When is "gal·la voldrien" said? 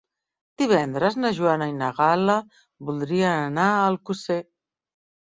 2.01-3.33